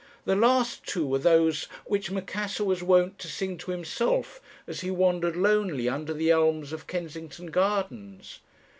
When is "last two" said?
0.35-1.05